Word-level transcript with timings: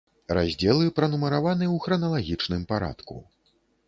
Раздзелы 0.35 0.85
пранумараваны 0.99 1.65
ў 1.67 1.77
храналагічным 1.83 2.65
парадку. 2.73 3.19